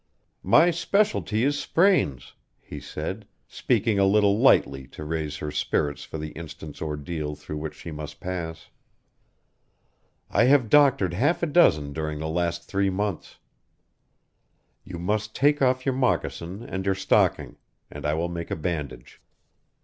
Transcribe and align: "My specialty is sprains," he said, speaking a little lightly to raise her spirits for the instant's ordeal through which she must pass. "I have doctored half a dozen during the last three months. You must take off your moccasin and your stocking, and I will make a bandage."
"My 0.41 0.71
specialty 0.71 1.43
is 1.43 1.59
sprains," 1.59 2.33
he 2.59 2.79
said, 2.79 3.27
speaking 3.47 3.99
a 3.99 4.03
little 4.05 4.35
lightly 4.39 4.87
to 4.87 5.05
raise 5.05 5.37
her 5.37 5.51
spirits 5.51 6.03
for 6.05 6.17
the 6.17 6.29
instant's 6.31 6.81
ordeal 6.81 7.35
through 7.35 7.57
which 7.57 7.75
she 7.75 7.91
must 7.91 8.19
pass. 8.19 8.69
"I 10.27 10.45
have 10.45 10.71
doctored 10.71 11.13
half 11.13 11.43
a 11.43 11.45
dozen 11.45 11.93
during 11.93 12.17
the 12.17 12.27
last 12.27 12.63
three 12.63 12.89
months. 12.89 13.37
You 14.83 14.97
must 14.97 15.35
take 15.35 15.61
off 15.61 15.85
your 15.85 15.93
moccasin 15.93 16.63
and 16.63 16.83
your 16.83 16.95
stocking, 16.95 17.57
and 17.91 18.03
I 18.03 18.15
will 18.15 18.27
make 18.27 18.49
a 18.49 18.55
bandage." 18.55 19.21